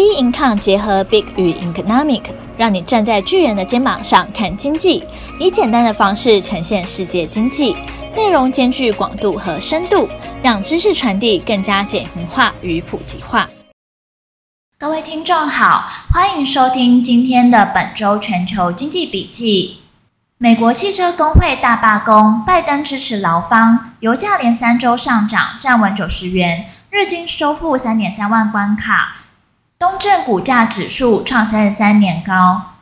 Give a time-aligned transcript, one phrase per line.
[0.00, 2.22] B Income 结合 Big 与 Economic，
[2.56, 5.04] 让你站在巨人的肩膀上看经济，
[5.38, 7.76] 以简单的方式呈现世界经济，
[8.16, 10.08] 内容兼具广度和深度，
[10.42, 13.50] 让知识传递更加简明化与普及化。
[14.78, 19.80] 各位听众好，欢迎收听今天的本周全球经济笔记。
[20.38, 29.14] 美国汽车工会大罢工，拜登支持劳方，油价连三周上涨，站稳九十元，日经收复三点三万关卡。
[29.80, 32.72] 东证股价指数创三十三年高。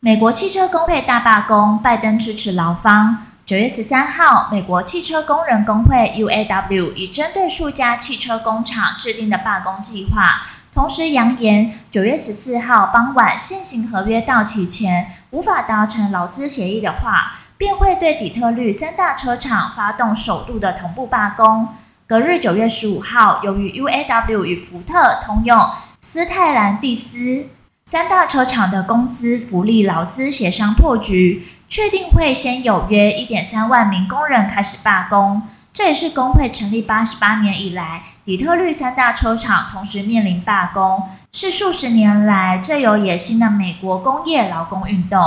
[0.00, 3.18] 美国汽车工会大罢工，拜登支持劳方。
[3.44, 10.40] 九月十三号，美国汽车工人工会 UAW 已针对数家汽车工厂制定的罢工计划，
[10.72, 21.68] 同时扬言九月十四号傍晚现行合约到期前无法达成劳资协议的话，便会对底特律三大车厂发动首度的同步罢工。
[22.08, 25.68] 隔日九月十五号，由于 UAW 与福特、通用、
[26.00, 27.48] 斯泰兰蒂斯
[27.84, 35.42] 三大车厂的工资、福利、劳资协商破局，确定会先有约一点三万名工人开始罢工。
[35.70, 45.20] 这也是工会成立八十八年以来，底特律三大车厂同时面临罢工，是数十年来最有野心的美国工业劳工运动。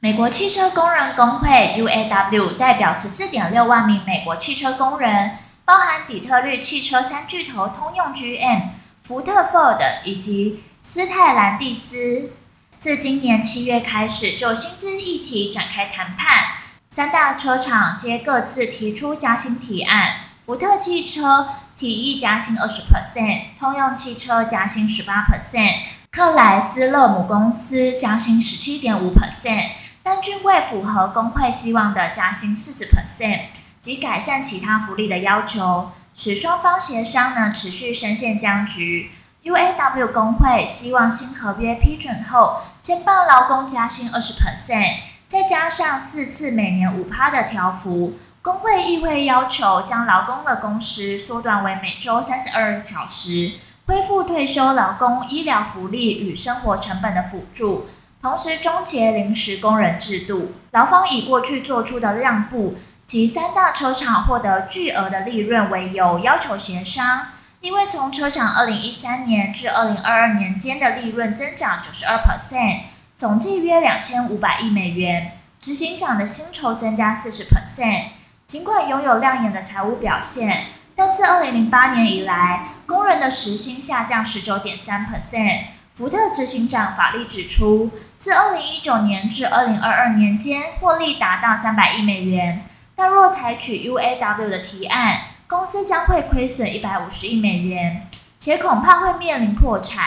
[0.00, 5.32] 美国汽车工人工会 UAW 代表十四点六万名美国汽车工人。
[5.64, 8.68] 包含底特律汽车三巨头通用 GM、
[9.00, 12.32] 福特 Ford 以及斯泰兰蒂斯，
[12.78, 16.58] 自今年七月开始就薪资议题展开谈判，
[16.90, 20.20] 三大车厂皆各自提出加薪提案。
[20.42, 25.76] 福特汽车提议加薪二十 percent，通用汽车加薪十八 percent，
[26.10, 29.70] 克莱斯勒母公司加薪十七点五 percent，
[30.02, 33.44] 但均未符合工会希望的加薪四十 percent。
[33.84, 39.10] 及改善其他福利的要求，使双方协商呢持续深陷僵局。
[39.42, 48.14] UAW 工会希望新合约批准后，先帮劳工加薪二十 percent，再加上四次每年五趴的调幅。
[48.40, 53.50] 工会议会要求将劳工的工时缩短为每周三十二小时，
[53.86, 57.84] 恢复退休劳工医疗福利与生活成本的辅助，
[58.22, 60.52] 同时终结临时工人制度。
[60.70, 62.74] 劳方以过去做出的让步。
[63.06, 67.28] 及三大车厂获得巨额的利润为由，要求协商。
[67.60, 72.80] 因为从车厂二零一三年至二零二二年间的利润增长九十二 percent，
[73.16, 75.38] 总计约两千五百亿美元。
[75.58, 78.08] 执行长的薪酬增加四十 percent。
[78.46, 85.68] 尽管拥有亮眼的财务表现，但自二零零八年以来，工人的时薪下降十九点三 percent。
[85.94, 92.62] 福特执行长法利指出，自二零一九年至二零二二年间，获利达到三百亿美元。
[92.96, 100.04] 但若采取 UAW 的提案，公司将会亏损一百五十亿美元，且恐怕会面临破产。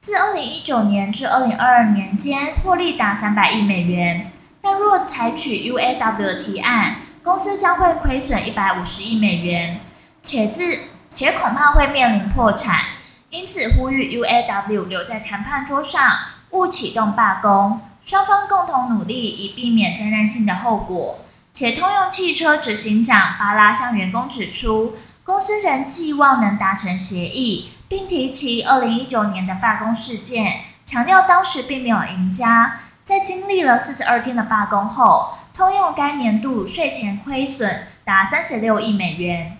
[0.00, 4.32] 自二零一九年至二零二二年间，获利达三百亿美元。
[4.62, 9.80] 但若采取 UAW 的提案，公司将会亏损一百五十亿美元，
[10.22, 10.78] 且自
[11.10, 12.84] 且恐怕会面临破产。
[13.30, 16.02] 因此，呼吁 UAW 留在谈判桌上，
[16.50, 21.18] 勿启动罢工，双方共同努力，以避免灾难性的后果。
[21.52, 32.80] 且通用汽车执行长巴拉向员工指出，公司仍寄望能达成协议，并提起二零一九年的罢工事件，强调当时并没有赢家。
[33.02, 39.56] 在经历了四十二天的罢工后，通用该年度税前亏损达三十六亿美元。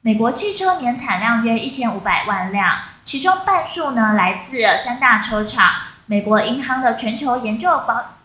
[0.00, 5.72] 美国汽车年产量约一千五百万辆，其中半数呢来自三大车厂。
[6.06, 8.16] 美国银行的全球研究报。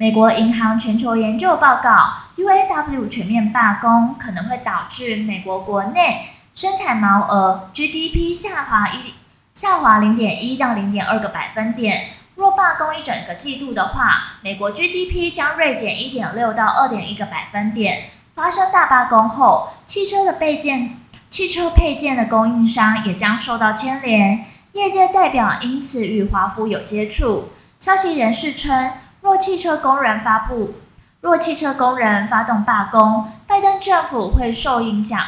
[0.00, 6.22] 美国银行全球研究报告，UAW 全面罢工可能会导致美国国内
[6.54, 9.12] 生产毛额 GDP 下滑一
[9.52, 12.12] 下滑零点一到零点二个百分点。
[12.36, 18.04] 若罢工一整个季度的话，美国 GDP 将锐减一点六到二点一个百分点。
[18.32, 20.96] 发生大罢工后，汽车的配件、
[21.28, 24.46] 汽车配件的供应商也将受到牵连。
[24.72, 27.50] 业界代表因此与华府有接触。
[27.76, 28.92] 消息人士称。
[29.22, 30.74] 若汽车工人发布，
[31.20, 35.20] 若汽车工人发动罢工，拜登政府会受影响。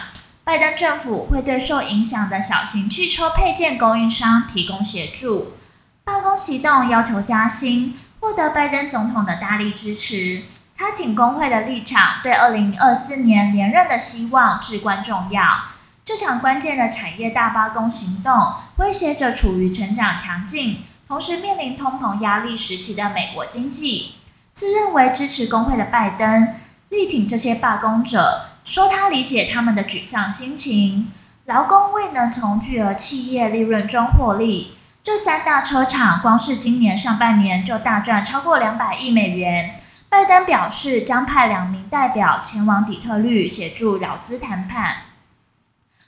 [0.45, 5.53] 拜登政府会对受影响的小型汽车配件供应商提供协助。
[6.05, 10.43] 罢工行动要求加薪，获得拜登总统的大力支持。
[10.77, 15.45] 他挺工会的立场，对二零二四年连任的希望至关重要。
[16.05, 20.83] 这场关键的产业大罢工行动，威胁着处于成长强劲。
[21.13, 24.15] 同时面临通膨压力时期的美国经济，
[24.55, 26.55] 自认为支持工会的拜登
[26.89, 31.13] 力挺这些罢工者，说他理解他们的沮丧心情。
[31.45, 39.77] 劳工未能从巨额企业利润中获利，这三大车厂光是今年上半年就大赚超过两百亿美元。
[40.09, 44.97] 拜登表示将派两名代表前往底特律协助劳资谈判。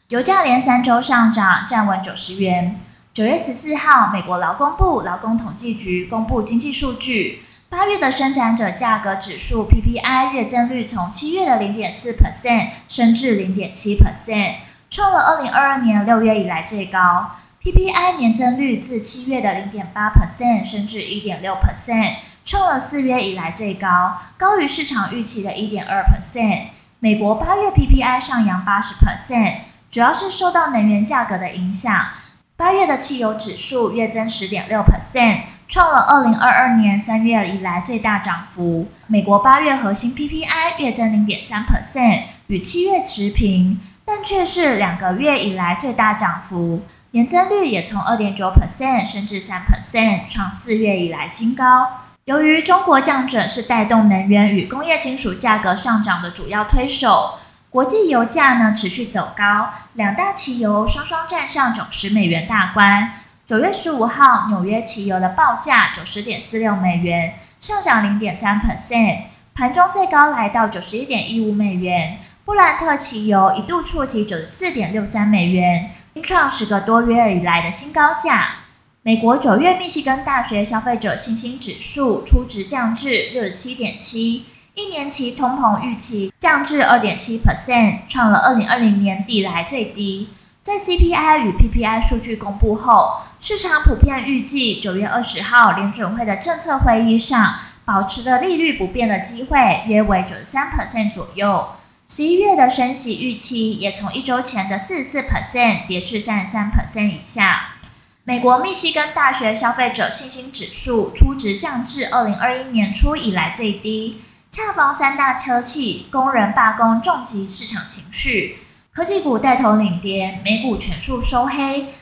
[0.08, 2.80] 油价连三周上涨，站稳九十元。
[3.14, 14.56] 九月十四号，美国劳工部劳工统计局公布经济数据，八月的生产者价格指数 PPI 月增率从七月的零点四 percent 升至零点七 percent，
[14.90, 17.30] 创了二零二二年六月以来最高。
[17.62, 26.70] PPI 年增率自七月的零点八 percent 升至一点六 percent，创了四月以来最高，高于市场预期的一点二 percent。
[26.98, 29.58] 美国八月 PPI 上扬八十 percent，
[29.88, 32.06] 主要是受到能源价格的影响。
[32.56, 38.86] 八月的汽油指数月增十点六 percent，创了二零二二年三月以来最大涨幅。
[39.08, 43.80] 美国八月核心 PPI 月增零点三 percent，与七月持平。
[44.06, 51.88] 但却是两个月以来最大涨幅，年增率也从二点九 percent 升至三 percent，创四月以来新高。
[52.26, 57.34] 由于中国降准是带动能源与工业金属价格上涨的主要推手，
[57.74, 63.10] 国际油价呢持续走高，两大汽油双双站上九十美元大关。
[63.44, 69.22] 九月十五号，纽约汽油的报价九十点四六美元，上涨零点三 percent，
[69.56, 72.20] 盘中最高来到九十一点一五美元。
[72.44, 75.90] 布兰特汽油一度触及九十四点六三美元，
[76.22, 78.58] 创十个多月以来的新高价。
[79.02, 84.44] 美国九月密西根大学消费者信心指数初值降至六十七点七，
[84.76, 90.30] 一年期通膨预期降至二点七 percent，创了二零二零年底来最低。
[90.64, 101.68] 在 CPI 与 PPI 数据公布后，市场普遍预计九月二十号联准会的政策会议上保持的利率不变的机会约为九十三 percent 左右。
[102.08, 107.76] 十一月的升息预期也从一周前的四十四 percent 跌至三十三 percent 以下。
[108.24, 114.20] 美国密西根大学消费者信心指数初值降至二零二一年初以来最低，
[114.54, 118.60] 恰逢三大车企工人罢工重击市场情绪，
[118.92, 121.92] 科技股带头领跌，美股全数收黑。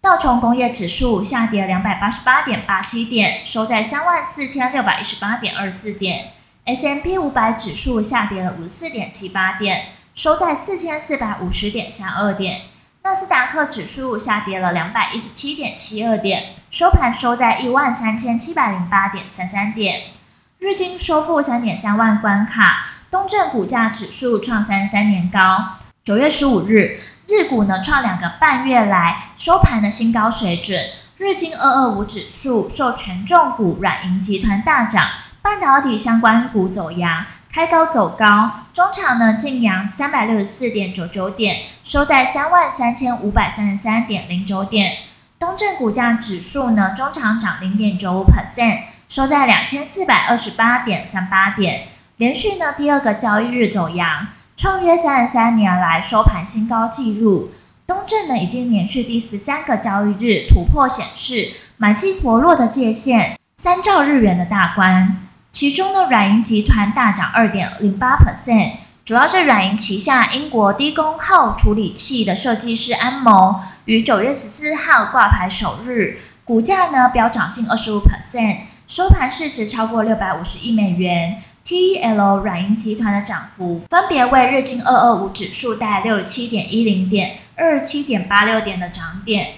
[0.00, 6.32] 道琼工业指数下跌两百八十八点八七点，收在三万四千六百一十八点二四点。
[6.64, 12.62] S M P 五百指数下跌了五十四点七八点，收在四千四百五十点三二点。
[13.02, 20.04] 纳斯达克指数下跌了两百一十七点七二点，收盘收在一万三千七百零八点三三点。
[20.58, 25.76] 日经收复三点三万关卡，东证股价指数创三十三年高。
[26.02, 30.76] 九月十五日，日股呢创两个半月来收盘的新高水准。
[31.16, 35.06] 日经二二五指数受权重股软银集团大涨。
[35.40, 44.96] 半导体相关股走扬，开高走高，中场呢劲扬三百六十四点九九点，收在三万三千五百三十三点零九点。
[45.38, 51.88] 东证股价指数呢中场涨零点九五 percent，收在两千四百二十八点三八点，
[52.18, 57.50] 连续呢第二个交易日走阳，创约三十三年来收盘新高纪录。
[57.86, 65.16] 东证呢已经连续第十三个交易日突破显示买气活络的界限，三兆日元的大关。
[65.50, 68.72] 其中呢软银集团大涨二点零八 percent，
[69.06, 78.58] 主要是软银旗下英国低功耗处理器的设计师安谋于九月十四号挂牌首日，股价呢飙涨近二十五 percent，
[78.88, 81.42] 收盘市值超过六百五十亿美元。
[81.62, 89.56] TEL 软银集团的涨幅分别为日经二二五指数带六十七点一零点、二十七点八六点的涨点，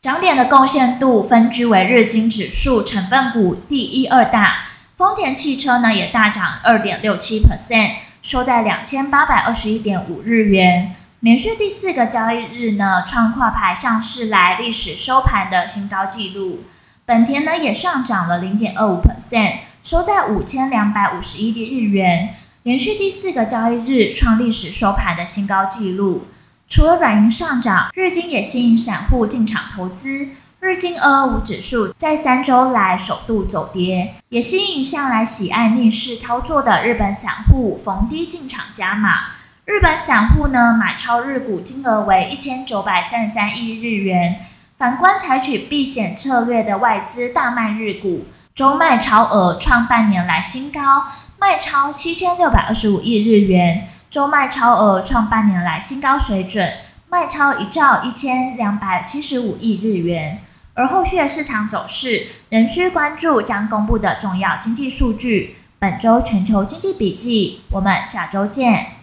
[0.00, 4.66] 涨点的贡献度分居为日经指数成分股第一二大。
[4.96, 16.60] 丰田汽车呢也大涨二点六七 percent，收在两千八百二十一点五日元，连续第四个交易日呢创挂牌上市来历史收盘的新高纪录。
[17.08, 22.34] 本田呢也上涨了零点二五 percent，收在五千两百五十一日元，
[22.64, 26.26] 连续第四个交易日创历史收盘的新高纪录。
[26.68, 30.28] 除了软银上涨，日经也吸引散户进场投资。
[30.60, 39.30] 日经二二五指数在三周来首度走跌，也吸引向来喜爱逆势操作的日本散户逢低进场加码。
[39.64, 44.40] 日本散户呢买超日股金额为一千九百三十三亿日元。
[44.78, 51.04] 反观采取避险策略的外资大卖日股，周卖超额创半年来新高，
[51.36, 56.74] 卖超七千六百二十五亿日元，周卖超额创半年来新高水准，
[57.08, 60.40] 卖超一兆一千两百七十五亿日元。
[60.74, 65.56] 而后续的市场走势仍需关注将公布的重要经济数据。
[65.80, 68.97] 本周全球经济笔记，我们下周见。